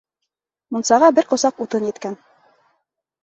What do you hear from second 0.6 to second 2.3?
Мунсаға бер ҡосаҡ утын еткән.